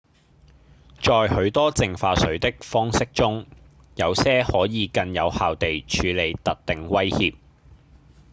[1.03, 3.45] 在許多淨化水的方式中
[3.93, 7.35] 有些可以更有效地處理特定威脅